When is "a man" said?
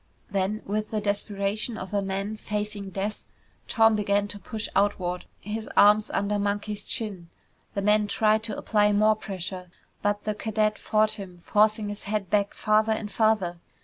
1.93-2.35